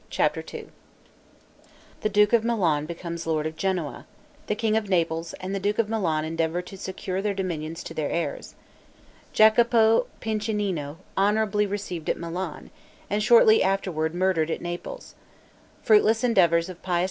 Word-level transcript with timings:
CHAPTER 0.09 0.43
II 0.51 0.69
The 2.01 2.09
duke 2.09 2.33
of 2.33 2.43
Milan 2.43 2.87
becomes 2.87 3.27
lord 3.27 3.45
of 3.45 3.55
Genoa 3.55 4.07
The 4.47 4.55
king 4.55 4.75
of 4.75 4.89
Naples 4.89 5.33
and 5.33 5.53
the 5.53 5.59
duke 5.59 5.77
of 5.77 5.89
Milan 5.89 6.25
endeavor 6.25 6.63
to 6.63 6.75
secure 6.75 7.21
their 7.21 7.35
dominions 7.35 7.83
to 7.83 7.93
their 7.93 8.09
heirs 8.09 8.55
Jacopo 9.31 10.07
Piccinino 10.19 10.97
honorably 11.15 11.67
received 11.67 12.09
at 12.09 12.17
Milan, 12.17 12.71
and 13.11 13.21
shortly 13.21 13.61
afterward 13.61 14.15
murdered 14.15 14.49
at 14.49 14.59
Naples 14.59 15.13
Fruitless 15.83 16.23
endeavors 16.23 16.67
of 16.67 16.81
Pius 16.81 16.97
II. 16.97 16.99